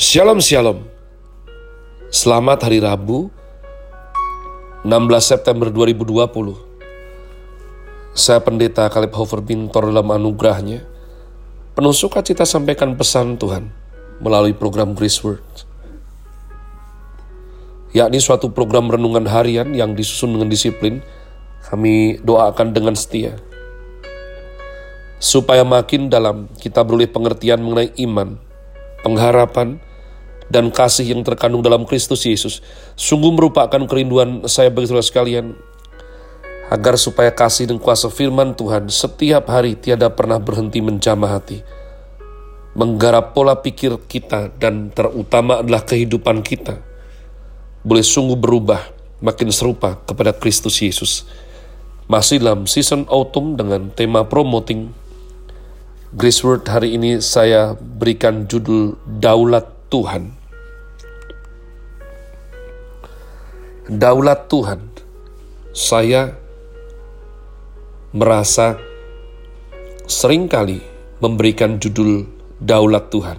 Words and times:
Shalom 0.00 0.40
Shalom. 0.40 0.88
Selamat 2.08 2.64
hari 2.64 2.80
Rabu 2.80 3.28
16 4.80 4.96
September 5.20 5.68
2020 5.68 6.56
Saya 8.16 8.40
pendeta 8.40 8.88
Kalib 8.88 9.12
Hofer 9.12 9.44
Bintor 9.44 9.92
dalam 9.92 10.08
anugerahnya. 10.08 10.88
Penuh 11.76 11.92
sukacita 11.92 12.48
sampaikan 12.48 12.96
pesan 12.96 13.36
Tuhan 13.36 13.68
Melalui 14.24 14.56
program 14.56 14.96
Grace 14.96 15.20
Word. 15.20 15.44
Yakni 17.92 18.24
suatu 18.24 18.48
program 18.56 18.88
renungan 18.88 19.28
harian 19.28 19.68
yang 19.76 19.92
disusun 19.92 20.32
dengan 20.32 20.48
disiplin 20.48 21.04
Kami 21.68 22.24
doakan 22.24 22.72
dengan 22.72 22.96
setia. 22.96 23.36
Supaya 25.20 25.60
makin 25.60 26.08
dalam 26.08 26.48
kita 26.56 26.88
beroleh 26.88 27.12
pengertian 27.12 27.60
mengenai 27.60 27.92
iman, 28.00 28.40
pengharapan, 29.04 29.89
dan 30.50 30.74
kasih 30.74 31.14
yang 31.14 31.22
terkandung 31.22 31.62
dalam 31.62 31.86
Kristus 31.86 32.26
Yesus. 32.26 32.58
Sungguh 32.98 33.30
merupakan 33.30 33.80
kerinduan 33.86 34.44
saya 34.50 34.68
bagi 34.68 34.90
saudara 34.90 35.06
sekalian 35.06 35.54
agar 36.70 36.98
supaya 36.98 37.30
kasih 37.30 37.70
dan 37.70 37.78
kuasa 37.78 38.10
firman 38.10 38.58
Tuhan 38.58 38.90
setiap 38.90 39.46
hari 39.46 39.78
tiada 39.78 40.10
pernah 40.10 40.42
berhenti 40.42 40.82
menjamah 40.82 41.38
hati. 41.38 41.62
Menggarap 42.74 43.34
pola 43.34 43.58
pikir 43.58 43.98
kita 44.06 44.50
dan 44.58 44.94
terutama 44.94 45.62
adalah 45.62 45.82
kehidupan 45.82 46.42
kita 46.42 46.78
boleh 47.82 48.04
sungguh 48.04 48.38
berubah 48.38 48.92
makin 49.24 49.50
serupa 49.50 49.98
kepada 50.06 50.30
Kristus 50.36 50.78
Yesus. 50.78 51.26
Masih 52.10 52.42
dalam 52.42 52.66
season 52.66 53.06
autumn 53.06 53.54
dengan 53.54 53.90
tema 53.94 54.26
promoting 54.26 54.90
Grace 56.10 56.42
Word 56.42 56.66
hari 56.66 56.98
ini 56.98 57.22
saya 57.22 57.78
berikan 57.78 58.50
judul 58.50 58.98
Daulat 59.06 59.70
Tuhan 59.94 60.39
daulat 63.90 64.46
Tuhan, 64.46 64.86
saya 65.74 66.38
merasa 68.14 68.78
sering 70.06 70.46
kali 70.46 70.78
memberikan 71.18 71.82
judul 71.82 72.22
daulat 72.62 73.10
Tuhan 73.10 73.38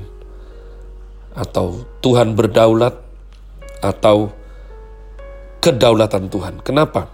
atau 1.31 1.87
Tuhan 2.03 2.35
berdaulat 2.35 2.99
atau 3.79 4.35
kedaulatan 5.63 6.27
Tuhan. 6.27 6.59
Kenapa? 6.59 7.07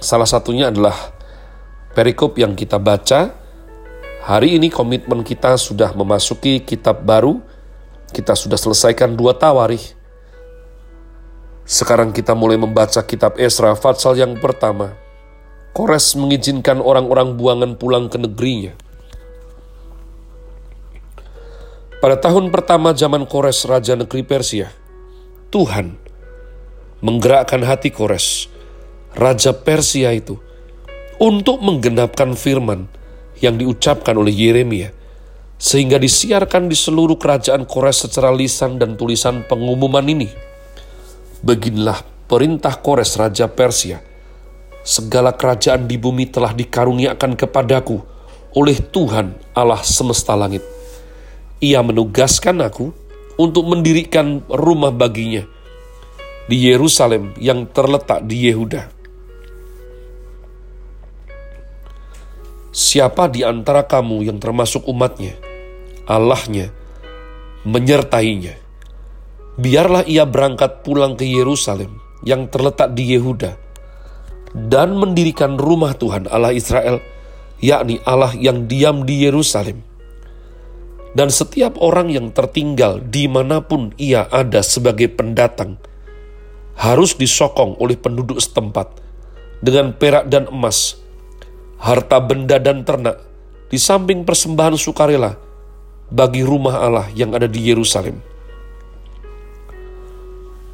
Salah 0.00 0.28
satunya 0.28 0.72
adalah 0.72 0.96
perikop 1.92 2.40
yang 2.40 2.56
kita 2.56 2.80
baca. 2.80 3.36
Hari 4.24 4.56
ini 4.56 4.72
komitmen 4.72 5.20
kita 5.28 5.60
sudah 5.60 5.92
memasuki 5.92 6.64
kitab 6.64 7.04
baru. 7.04 7.36
Kita 8.08 8.32
sudah 8.32 8.56
selesaikan 8.56 9.12
dua 9.12 9.36
tawarih 9.36 9.97
sekarang 11.68 12.16
kita 12.16 12.32
mulai 12.32 12.56
membaca 12.56 13.04
kitab 13.04 13.36
Esra 13.36 13.76
Fatsal 13.76 14.16
yang 14.16 14.40
pertama. 14.40 14.96
Kores 15.76 16.16
mengizinkan 16.16 16.80
orang-orang 16.80 17.36
buangan 17.36 17.76
pulang 17.76 18.08
ke 18.08 18.16
negerinya. 18.16 18.72
Pada 22.00 22.16
tahun 22.16 22.48
pertama 22.48 22.96
zaman 22.96 23.28
Kores 23.28 23.68
Raja 23.68 24.00
Negeri 24.00 24.24
Persia, 24.24 24.72
Tuhan 25.52 26.00
menggerakkan 27.04 27.60
hati 27.60 27.92
Kores, 27.92 28.48
Raja 29.12 29.52
Persia 29.52 30.16
itu, 30.16 30.40
untuk 31.20 31.60
menggenapkan 31.60 32.32
firman 32.32 32.88
yang 33.44 33.60
diucapkan 33.60 34.16
oleh 34.16 34.32
Yeremia, 34.32 34.88
sehingga 35.60 36.00
disiarkan 36.00 36.72
di 36.72 36.78
seluruh 36.78 37.20
kerajaan 37.20 37.68
Kores 37.68 38.08
secara 38.08 38.32
lisan 38.32 38.80
dan 38.80 38.96
tulisan 38.96 39.44
pengumuman 39.44 40.08
ini. 40.08 40.47
Beginilah 41.38 42.02
perintah 42.26 42.74
Kores 42.82 43.14
Raja 43.14 43.46
Persia. 43.46 44.02
Segala 44.82 45.30
kerajaan 45.30 45.86
di 45.86 45.94
bumi 45.94 46.26
telah 46.26 46.50
dikaruniakan 46.50 47.38
kepadaku 47.38 48.02
oleh 48.58 48.74
Tuhan 48.82 49.38
Allah 49.54 49.78
semesta 49.86 50.34
langit. 50.34 50.66
Ia 51.62 51.78
menugaskan 51.86 52.58
aku 52.58 52.90
untuk 53.38 53.70
mendirikan 53.70 54.42
rumah 54.50 54.90
baginya 54.90 55.46
di 56.50 56.66
Yerusalem 56.66 57.38
yang 57.38 57.70
terletak 57.70 58.26
di 58.26 58.50
Yehuda. 58.50 58.90
Siapa 62.74 63.30
di 63.30 63.46
antara 63.46 63.86
kamu 63.86 64.26
yang 64.26 64.42
termasuk 64.42 64.86
umatnya, 64.90 65.38
Allahnya, 66.06 66.74
menyertainya 67.62 68.67
biarlah 69.58 70.06
ia 70.06 70.22
berangkat 70.22 70.86
pulang 70.86 71.18
ke 71.18 71.26
Yerusalem 71.26 71.98
yang 72.22 72.46
terletak 72.46 72.94
di 72.94 73.18
Yehuda 73.18 73.58
dan 74.54 74.94
mendirikan 74.96 75.58
rumah 75.58 75.92
Tuhan 75.98 76.30
Allah 76.30 76.54
Israel, 76.54 77.02
yakni 77.58 77.98
Allah 78.06 78.32
yang 78.38 78.70
diam 78.70 79.04
di 79.04 79.26
Yerusalem. 79.26 79.82
Dan 81.12 81.34
setiap 81.34 81.74
orang 81.82 82.14
yang 82.14 82.30
tertinggal 82.30 83.02
di 83.02 83.26
mana 83.26 83.58
pun 83.58 83.90
ia 83.98 84.30
ada 84.30 84.62
sebagai 84.62 85.10
pendatang, 85.10 85.74
harus 86.78 87.18
disokong 87.18 87.74
oleh 87.82 87.98
penduduk 87.98 88.38
setempat 88.38 89.02
dengan 89.58 89.90
perak 89.90 90.30
dan 90.30 90.46
emas, 90.46 91.00
harta 91.82 92.22
benda 92.22 92.62
dan 92.62 92.86
ternak, 92.86 93.18
di 93.66 93.80
samping 93.80 94.22
persembahan 94.22 94.78
sukarela 94.78 95.34
bagi 96.12 96.46
rumah 96.46 96.86
Allah 96.86 97.08
yang 97.12 97.34
ada 97.34 97.50
di 97.50 97.66
Yerusalem 97.66 98.27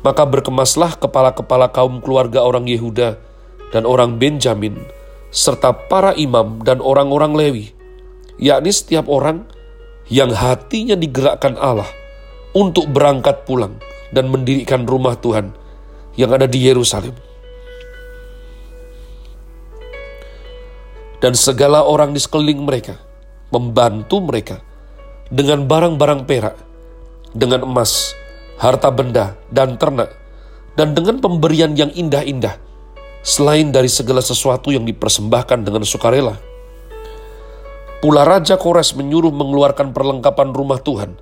maka 0.05 0.29
berkemaslah 0.29 1.01
kepala-kepala 1.01 1.73
kaum 1.73 2.05
keluarga 2.05 2.45
orang 2.45 2.69
Yehuda 2.69 3.17
dan 3.73 3.89
orang 3.89 4.21
Benjamin, 4.21 4.77
serta 5.33 5.73
para 5.73 6.13
imam 6.13 6.61
dan 6.61 6.85
orang-orang 6.85 7.33
Lewi, 7.33 7.67
yakni 8.37 8.69
setiap 8.69 9.09
orang 9.09 9.49
yang 10.13 10.29
hatinya 10.31 10.93
digerakkan 10.93 11.57
Allah 11.57 11.89
untuk 12.53 12.93
berangkat 12.93 13.49
pulang 13.49 13.81
dan 14.13 14.29
mendirikan 14.29 14.85
rumah 14.85 15.17
Tuhan 15.17 15.57
yang 16.21 16.37
ada 16.37 16.45
di 16.45 16.61
Yerusalem. 16.61 17.17
Dan 21.25 21.33
segala 21.33 21.81
orang 21.89 22.13
di 22.13 22.21
sekeliling 22.21 22.69
mereka 22.69 23.01
membantu 23.49 24.21
mereka 24.21 24.61
dengan 25.33 25.65
barang-barang 25.65 26.29
perak, 26.29 26.61
dengan 27.33 27.65
emas, 27.65 28.13
harta 28.65 28.89
benda, 28.89 29.37
dan 29.53 29.77
ternak, 29.77 30.09
dan 30.73 30.97
dengan 30.97 31.21
pemberian 31.21 31.77
yang 31.77 31.93
indah-indah, 31.93 32.57
selain 33.21 33.69
dari 33.69 33.93
segala 33.93 34.25
sesuatu 34.25 34.73
yang 34.73 34.89
dipersembahkan 34.89 35.69
dengan 35.69 35.85
sukarela. 35.85 36.41
Pula 38.01 38.25
Raja 38.25 38.57
Kores 38.57 38.97
menyuruh 38.97 39.33
mengeluarkan 39.33 39.93
perlengkapan 39.93 40.57
rumah 40.57 40.81
Tuhan 40.81 41.17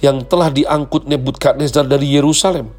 yang 0.00 0.24
telah 0.24 0.48
diangkut 0.48 1.04
Nebukadnezar 1.04 1.84
dari 1.84 2.16
Yerusalem 2.16 2.72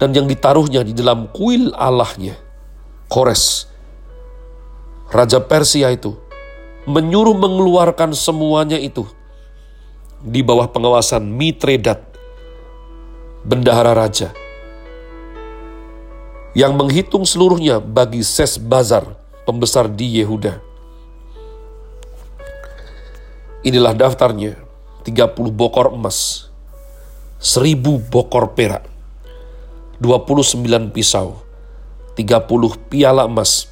dan 0.00 0.16
yang 0.16 0.24
ditaruhnya 0.24 0.84
di 0.84 0.96
dalam 0.96 1.28
kuil 1.32 1.76
Allahnya. 1.76 2.36
Kores, 3.12 3.68
Raja 5.12 5.38
Persia 5.44 5.92
itu, 5.92 6.16
menyuruh 6.88 7.36
mengeluarkan 7.36 8.16
semuanya 8.16 8.80
itu 8.80 9.04
di 10.20 10.40
bawah 10.40 10.66
pengawasan 10.72 11.22
Mitredat 11.22 12.15
bendahara 13.46 13.94
raja, 13.94 14.34
yang 16.50 16.74
menghitung 16.74 17.22
seluruhnya 17.22 17.78
bagi 17.78 18.26
Ses 18.26 18.58
Bazar, 18.58 19.06
pembesar 19.46 19.86
di 19.86 20.18
Yehuda. 20.18 20.58
Inilah 23.62 23.94
daftarnya, 23.94 24.58
30 25.06 25.54
bokor 25.54 25.94
emas, 25.94 26.50
1000 27.38 28.02
bokor 28.10 28.58
perak, 28.58 28.82
29 30.02 30.66
pisau, 30.90 31.38
30 32.18 32.90
piala 32.90 33.30
emas, 33.30 33.70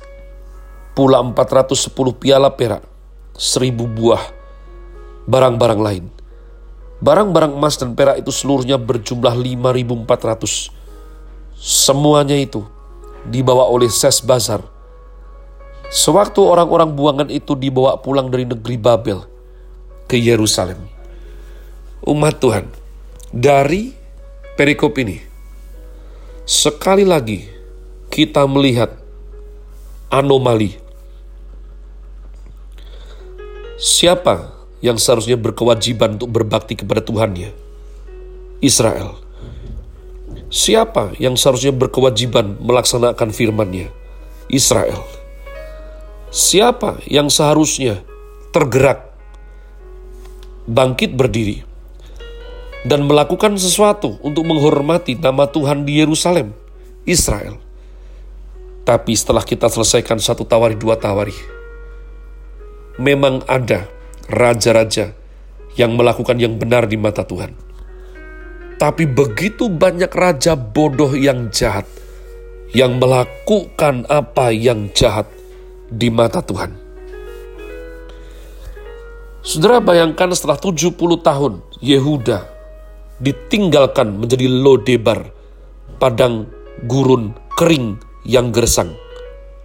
pula 0.94 1.18
410 1.18 2.14
piala 2.14 2.54
perak, 2.54 2.86
1000 3.34 3.90
buah, 3.90 4.22
barang-barang 5.26 5.82
lain 5.82 6.13
Barang-barang 7.04 7.52
emas 7.52 7.76
dan 7.76 7.92
perak 7.92 8.24
itu 8.24 8.32
seluruhnya 8.32 8.80
berjumlah 8.80 9.36
5.400. 9.36 10.72
Semuanya 11.52 12.32
itu 12.32 12.64
dibawa 13.28 13.68
oleh 13.68 13.92
Ses 13.92 14.24
Bazar. 14.24 14.64
Sewaktu 15.92 16.40
orang-orang 16.40 16.96
buangan 16.96 17.28
itu 17.28 17.52
dibawa 17.52 18.00
pulang 18.00 18.32
dari 18.32 18.48
negeri 18.48 18.80
Babel 18.80 19.20
ke 20.08 20.16
Yerusalem. 20.16 20.80
Umat 22.08 22.40
Tuhan, 22.40 22.72
dari 23.28 23.92
perikop 24.56 24.96
ini, 24.96 25.20
sekali 26.48 27.04
lagi 27.04 27.44
kita 28.08 28.48
melihat 28.48 28.96
anomali. 30.08 30.80
Siapa 33.76 34.63
yang 34.84 35.00
seharusnya 35.00 35.40
berkewajiban 35.40 36.20
untuk 36.20 36.28
berbakti 36.28 36.76
kepada 36.76 37.00
Tuhannya. 37.00 37.56
Israel. 38.60 39.16
Siapa 40.52 41.16
yang 41.16 41.40
seharusnya 41.40 41.72
berkewajiban 41.72 42.60
melaksanakan 42.60 43.32
firman-Nya? 43.32 43.88
Israel. 44.52 45.00
Siapa 46.28 47.00
yang 47.08 47.32
seharusnya 47.32 48.04
tergerak, 48.52 49.08
bangkit 50.68 51.16
berdiri, 51.16 51.64
dan 52.84 53.08
melakukan 53.08 53.56
sesuatu 53.56 54.20
untuk 54.20 54.44
menghormati 54.44 55.16
nama 55.16 55.48
Tuhan 55.48 55.88
di 55.88 56.04
Yerusalem, 56.04 56.52
Israel. 57.08 57.56
Tapi 58.84 59.16
setelah 59.16 59.40
kita 59.40 59.72
selesaikan 59.72 60.20
satu 60.20 60.44
tawari, 60.44 60.76
dua 60.76 61.00
tawari, 61.00 61.32
memang 63.00 63.40
ada 63.48 63.93
raja-raja 64.28 65.12
yang 65.74 65.98
melakukan 65.98 66.38
yang 66.38 66.56
benar 66.56 66.86
di 66.86 66.96
mata 66.96 67.26
Tuhan. 67.26 67.52
Tapi 68.74 69.06
begitu 69.06 69.70
banyak 69.70 70.10
raja 70.10 70.58
bodoh 70.58 71.14
yang 71.14 71.50
jahat, 71.54 71.86
yang 72.74 72.98
melakukan 72.98 74.02
apa 74.10 74.50
yang 74.50 74.90
jahat 74.92 75.30
di 75.88 76.10
mata 76.10 76.42
Tuhan. 76.42 76.74
Saudara 79.44 79.78
bayangkan 79.78 80.32
setelah 80.32 80.56
70 80.56 80.96
tahun 81.20 81.60
Yehuda 81.84 82.48
ditinggalkan 83.20 84.16
menjadi 84.16 84.48
Lodebar, 84.48 85.30
padang 86.00 86.48
gurun 86.88 87.36
kering 87.54 88.00
yang 88.26 88.50
gersang. 88.50 88.96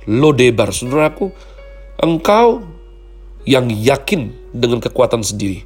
Lodebar, 0.05 0.75
saudaraku, 0.75 1.31
engkau 2.03 2.61
yang 3.49 3.73
yakin 3.73 4.29
dengan 4.53 4.77
kekuatan 4.77 5.25
sendiri. 5.25 5.65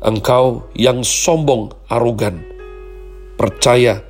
Engkau 0.00 0.64
yang 0.72 1.04
sombong, 1.04 1.76
arogan, 1.92 2.40
percaya 3.36 4.00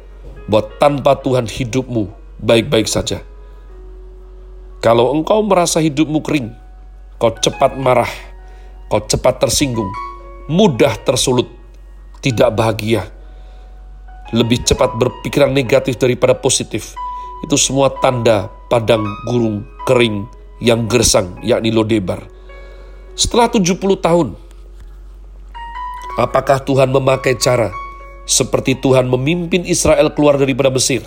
bahwa 0.46 0.70
tanpa 0.78 1.18
Tuhan 1.18 1.50
hidupmu 1.50 2.06
baik-baik 2.38 2.86
saja. 2.86 3.18
Kalau 4.78 5.10
engkau 5.10 5.42
merasa 5.42 5.82
hidupmu 5.82 6.22
kering, 6.22 6.54
kau 7.18 7.34
cepat 7.34 7.74
marah, 7.74 8.12
kau 8.86 9.02
cepat 9.02 9.42
tersinggung, 9.42 9.90
mudah 10.46 10.94
tersulut, 11.02 11.50
tidak 12.22 12.54
bahagia, 12.54 13.10
lebih 14.30 14.62
cepat 14.62 14.94
berpikiran 14.94 15.50
negatif 15.50 15.98
daripada 15.98 16.38
positif. 16.38 16.94
Itu 17.42 17.58
semua 17.58 17.90
tanda 17.98 18.46
padang 18.70 19.02
gurung 19.26 19.66
kering 19.90 20.30
yang 20.62 20.86
gersang, 20.86 21.42
yakni 21.42 21.74
Lodebar. 21.74 22.37
Setelah 23.18 23.50
70 23.50 23.74
tahun, 23.98 24.38
apakah 26.22 26.62
Tuhan 26.62 26.86
memakai 26.94 27.34
cara 27.34 27.74
seperti 28.22 28.78
Tuhan 28.78 29.10
memimpin 29.10 29.66
Israel 29.66 30.14
keluar 30.14 30.38
daripada 30.38 30.70
Mesir? 30.70 31.02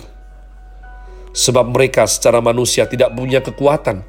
Sebab 1.32 1.72
mereka 1.72 2.04
secara 2.04 2.44
manusia 2.44 2.84
tidak 2.84 3.16
punya 3.16 3.40
kekuatan. 3.40 4.04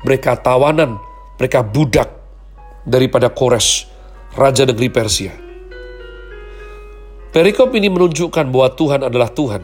Mereka 0.00 0.40
tawanan, 0.40 0.96
mereka 1.36 1.60
budak 1.60 2.08
daripada 2.88 3.28
Kores, 3.28 3.84
Raja 4.32 4.64
Negeri 4.64 4.88
Persia. 4.88 5.36
Perikop 7.36 7.68
ini 7.76 7.92
menunjukkan 7.92 8.48
bahwa 8.48 8.72
Tuhan 8.72 9.04
adalah 9.04 9.28
Tuhan. 9.28 9.60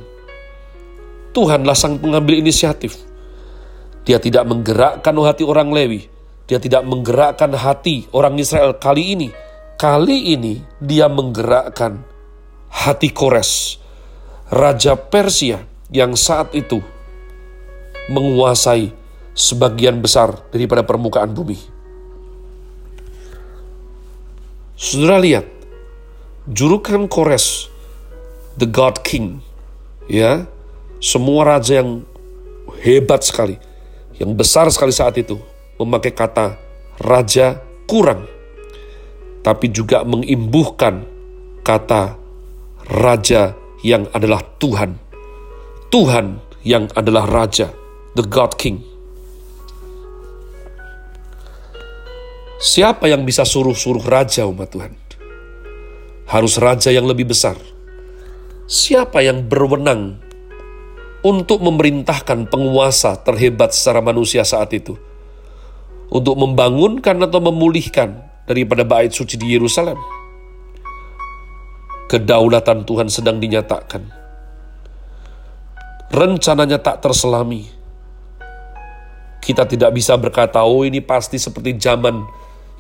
Tuhanlah 1.33 1.73
sang 1.73 1.97
pengambil 1.97 2.37
inisiatif. 2.37 3.01
Dia 4.05 4.21
tidak 4.21 4.45
menggerakkan 4.45 5.17
hati 5.25 5.45
orang 5.49 5.73
Lewi, 5.73 6.18
dia 6.49 6.57
tidak 6.57 6.81
menggerakkan 6.89 7.53
hati 7.53 8.09
orang 8.17 8.41
Israel 8.41 8.81
kali 8.81 9.13
ini. 9.13 9.29
Kali 9.79 10.35
ini 10.35 10.59
dia 10.83 11.07
menggerakkan 11.07 12.03
hati 12.73 13.15
Kores, 13.15 13.79
Raja 14.51 14.99
Persia 14.99 15.63
yang 15.93 16.19
saat 16.19 16.51
itu 16.57 16.83
menguasai 18.11 18.91
sebagian 19.39 20.03
besar 20.03 20.35
daripada 20.51 20.83
permukaan 20.83 21.31
bumi. 21.31 21.55
Saudara 24.75 25.23
lihat, 25.23 25.47
jurukan 26.51 27.07
Kores, 27.07 27.71
the 28.59 28.67
God 28.67 28.99
King, 29.07 29.39
ya, 30.11 30.43
semua 30.99 31.55
raja 31.55 31.83
yang 31.85 32.03
hebat 32.83 33.23
sekali, 33.23 33.63
yang 34.19 34.35
besar 34.35 34.67
sekali 34.75 34.91
saat 34.91 35.15
itu, 35.19 35.39
memakai 35.79 36.13
kata 36.13 36.59
raja 36.99 37.63
kurang, 37.87 38.27
tapi 39.47 39.71
juga 39.71 40.03
mengimbuhkan 40.03 41.07
kata 41.63 42.19
raja 42.91 43.55
yang 43.87 44.11
adalah 44.11 44.43
Tuhan. 44.59 44.99
Tuhan 45.89 46.43
yang 46.67 46.91
adalah 46.93 47.25
raja, 47.25 47.73
the 48.13 48.25
God 48.27 48.59
King. 48.59 48.85
Siapa 52.59 53.07
yang 53.07 53.23
bisa 53.23 53.47
suruh-suruh 53.47 54.03
raja 54.03 54.43
umat 54.51 54.69
Tuhan? 54.75 54.93
Harus 56.29 56.59
raja 56.59 56.91
yang 56.91 57.07
lebih 57.07 57.31
besar. 57.31 57.55
Siapa 58.69 59.25
yang 59.25 59.47
berwenang 59.47 60.21
untuk 61.25 61.63
memerintahkan 61.65 62.51
penguasa 62.51 63.17
terhebat 63.23 63.73
secara 63.73 64.05
manusia 64.05 64.45
saat 64.45 64.75
itu? 64.77 64.99
Untuk 66.09 66.35
membangunkan 66.41 67.21
atau 67.25 67.41
memulihkan 67.41 68.25
daripada 68.49 68.85
bait 68.85 69.13
suci 69.13 69.37
di 69.37 69.53
Yerusalem. 69.53 69.97
Kedaulatan 72.09 72.89
Tuhan 72.89 73.13
sedang 73.13 73.37
dinyatakan. 73.37 74.09
Rencananya 76.09 76.81
tak 76.81 77.05
terselami. 77.05 77.69
Kita 79.45 79.69
tidak 79.69 79.93
bisa 79.93 80.17
berkata, 80.17 80.65
oh 80.65 80.89
ini 80.89 81.05
pasti 81.05 81.37
seperti 81.37 81.77
zaman 81.77 82.25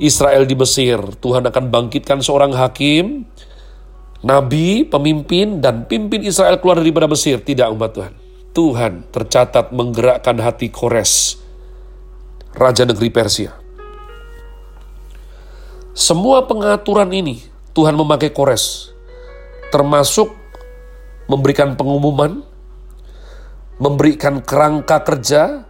Israel 0.01 0.49
di 0.49 0.57
Mesir. 0.57 0.97
Tuhan 1.21 1.45
akan 1.45 1.65
bangkitkan 1.69 2.25
seorang 2.25 2.57
hakim, 2.57 3.29
nabi, 4.25 4.89
pemimpin, 4.89 5.61
dan 5.61 5.85
pimpin 5.85 6.25
Israel 6.25 6.57
keluar 6.57 6.81
daripada 6.81 7.05
Mesir. 7.05 7.45
Tidak 7.45 7.69
umat 7.69 7.93
Tuhan. 7.93 8.15
Tuhan 8.57 8.93
tercatat 9.13 9.71
menggerakkan 9.77 10.41
hati 10.41 10.73
Kores, 10.73 11.37
Raja 12.57 12.89
Negeri 12.89 13.13
Persia. 13.13 13.53
Semua 15.93 16.47
pengaturan 16.47 17.11
ini 17.13 17.43
Tuhan 17.75 17.93
memakai 17.93 18.31
Kores, 18.33 18.95
termasuk 19.69 20.33
memberikan 21.29 21.75
pengumuman, 21.75 22.41
memberikan 23.77 24.41
kerangka 24.41 25.03
kerja. 25.03 25.67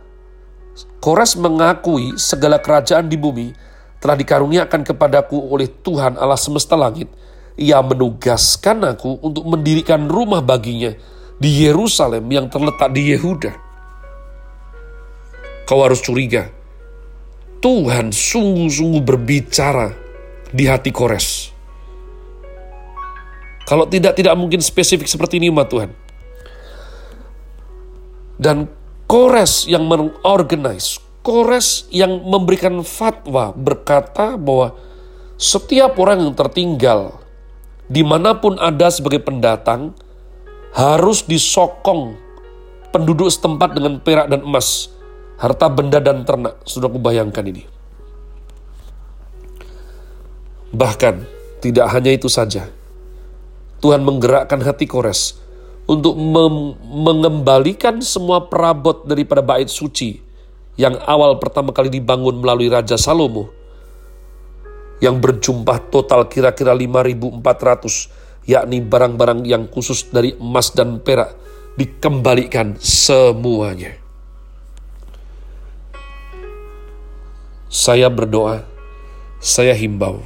Kores 1.03 1.35
mengakui 1.35 2.15
segala 2.15 2.63
kerajaan 2.63 3.11
di 3.11 3.19
bumi 3.19 3.51
telah 3.99 4.15
dikaruniakan 4.15 4.87
kepadaku 4.87 5.51
oleh 5.51 5.67
Tuhan 5.67 6.15
Allah 6.15 6.39
semesta 6.39 6.79
langit. 6.79 7.11
Ia 7.59 7.83
menugaskan 7.83 8.87
aku 8.87 9.19
untuk 9.19 9.43
mendirikan 9.43 10.07
rumah 10.07 10.39
baginya 10.39 10.95
di 11.43 11.67
Yerusalem 11.67 12.23
yang 12.31 12.47
terletak 12.47 12.95
di 12.95 13.11
Yehuda. 13.15 13.53
Kau 15.67 15.83
harus 15.83 15.99
curiga, 15.99 16.55
Tuhan 17.59 18.15
sungguh-sungguh 18.15 19.03
berbicara 19.03 19.91
di 20.55 20.65
hati 20.71 20.95
Kores. 20.95 21.51
Kalau 23.67 23.85
tidak, 23.85 24.17
tidak 24.17 24.33
mungkin 24.39 24.65
spesifik 24.65 25.11
seperti 25.11 25.43
ini 25.43 25.53
umat 25.53 25.69
Tuhan. 25.69 25.91
Dan 28.39 28.71
Kores 29.05 29.67
yang 29.67 29.85
mengorganize, 29.85 31.03
Kores 31.21 31.91
yang 31.91 32.23
memberikan 32.25 32.81
fatwa 32.87 33.53
berkata 33.53 34.39
bahwa 34.39 34.79
setiap 35.37 35.99
orang 35.99 36.25
yang 36.25 36.35
tertinggal 36.39 37.19
di 37.89 38.05
mana 38.05 38.37
pun 38.37 38.61
ada 38.61 38.93
sebagai 38.93 39.25
pendatang 39.25 39.97
harus 40.77 41.25
disokong 41.25 42.15
penduduk 42.93 43.29
setempat 43.33 43.77
dengan 43.77 44.01
perak 44.01 44.29
dan 44.29 44.45
emas 44.45 44.93
harta 45.39 45.67
benda 45.71 46.03
dan 46.03 46.27
ternak. 46.27 46.59
Sudah 46.67 46.91
kubayangkan 46.91 47.45
ini. 47.47 47.65
Bahkan 50.75 51.15
tidak 51.65 51.87
hanya 51.95 52.13
itu 52.13 52.29
saja. 52.29 52.69
Tuhan 53.79 54.03
menggerakkan 54.03 54.59
hati 54.61 54.91
Kores 54.91 55.39
untuk 55.89 56.19
mengembalikan 56.85 58.03
semua 58.03 58.51
perabot 58.51 59.07
daripada 59.07 59.41
bait 59.41 59.71
suci 59.71 60.21
yang 60.77 60.99
awal 61.07 61.41
pertama 61.41 61.73
kali 61.73 61.89
dibangun 61.89 62.43
melalui 62.43 62.69
Raja 62.69 62.99
Salomo 63.01 63.51
yang 64.99 65.23
berjumlah 65.23 65.95
total 65.95 66.27
kira-kira 66.27 66.75
5.400 66.75 68.51
yakni 68.51 68.83
barang-barang 68.83 69.47
yang 69.47 69.71
khusus 69.71 70.11
dari 70.11 70.35
emas 70.37 70.75
dan 70.75 70.99
perak 70.99 71.35
dikembalikan 71.79 72.75
semuanya. 72.83 74.08
Saya 77.69 78.09
berdoa, 78.09 78.65
saya 79.45 79.77
himbau, 79.77 80.25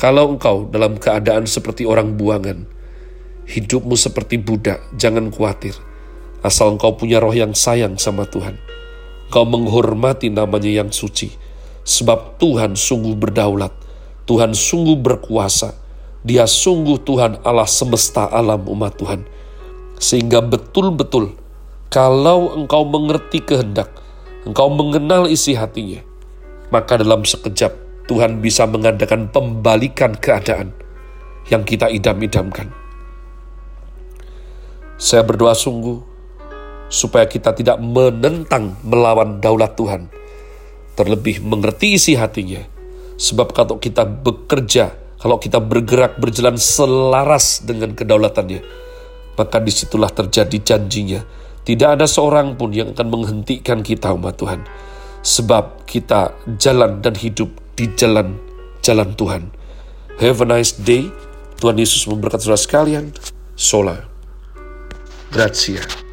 kalau 0.00 0.32
engkau 0.32 0.64
dalam 0.72 0.96
keadaan 0.96 1.44
seperti 1.44 1.84
orang 1.84 2.16
buangan, 2.16 2.64
hidupmu 3.44 3.92
seperti 4.00 4.40
budak, 4.40 4.80
jangan 4.96 5.28
khawatir. 5.28 5.76
Asal 6.40 6.72
engkau 6.72 6.96
punya 6.96 7.20
roh 7.20 7.36
yang 7.36 7.52
sayang 7.52 8.00
sama 8.00 8.24
Tuhan. 8.24 8.56
Engkau 9.28 9.44
menghormati 9.44 10.32
namanya 10.32 10.72
yang 10.72 10.88
suci. 10.88 11.32
Sebab 11.84 12.40
Tuhan 12.40 12.80
sungguh 12.80 13.12
berdaulat. 13.12 13.72
Tuhan 14.24 14.56
sungguh 14.56 14.96
berkuasa. 14.96 15.76
Dia 16.24 16.48
sungguh 16.48 16.96
Tuhan 17.04 17.44
Allah 17.44 17.68
semesta 17.68 18.24
alam 18.32 18.64
umat 18.72 18.96
Tuhan. 18.96 19.28
Sehingga 20.00 20.40
betul-betul 20.40 21.36
kalau 21.92 22.56
engkau 22.56 22.88
mengerti 22.88 23.44
kehendak, 23.44 23.92
engkau 24.48 24.72
mengenal 24.72 25.28
isi 25.28 25.52
hatinya, 25.52 26.00
maka 26.68 27.00
dalam 27.00 27.24
sekejap 27.24 27.72
Tuhan 28.04 28.44
bisa 28.44 28.68
mengadakan 28.68 29.32
pembalikan 29.32 30.12
keadaan 30.16 30.76
yang 31.48 31.64
kita 31.64 31.88
idam-idamkan. 31.88 32.72
Saya 35.00 35.26
berdoa 35.26 35.52
sungguh 35.56 35.98
supaya 36.92 37.26
kita 37.26 37.56
tidak 37.56 37.80
menentang 37.80 38.78
melawan 38.86 39.40
daulat 39.42 39.74
Tuhan. 39.74 40.08
Terlebih 40.94 41.42
mengerti 41.42 41.98
isi 41.98 42.14
hatinya. 42.14 42.62
Sebab 43.18 43.50
kalau 43.50 43.82
kita 43.82 44.06
bekerja, 44.06 44.94
kalau 45.18 45.42
kita 45.42 45.58
bergerak 45.58 46.22
berjalan 46.22 46.54
selaras 46.54 47.66
dengan 47.66 47.98
kedaulatannya, 47.98 48.62
maka 49.34 49.58
di 49.58 49.72
situlah 49.74 50.10
terjadi 50.10 50.54
janjinya. 50.62 51.20
Tidak 51.64 51.96
ada 51.98 52.04
seorang 52.04 52.54
pun 52.60 52.70
yang 52.70 52.92
akan 52.92 53.08
menghentikan 53.08 53.80
kita 53.80 54.12
umat 54.14 54.36
Tuhan. 54.36 54.60
Sebab 55.24 55.88
kita 55.88 56.36
jalan 56.60 57.00
dan 57.00 57.16
hidup 57.16 57.48
di 57.74 57.88
jalan 57.96 58.36
jalan 58.84 59.16
Tuhan. 59.16 59.42
Have 60.20 60.44
a 60.44 60.46
nice 60.46 60.76
day. 60.76 61.08
Tuhan 61.58 61.80
Yesus 61.80 62.04
memberkati 62.04 62.44
saudara 62.44 62.60
sekalian. 62.60 63.04
Sola. 63.56 64.04
Grazie. 65.32 66.03